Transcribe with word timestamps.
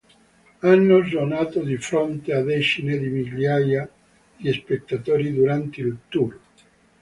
Hanno 0.63 1.05
suonato 1.05 1.59
di 1.61 1.77
fronte 1.77 2.33
a 2.33 2.41
decine 2.41 2.97
di 2.97 3.07
migliaia 3.07 3.87
di 4.35 4.51
spettatori 4.51 5.31
durante 5.31 5.81
il 5.81 5.97
tour. 6.07 6.39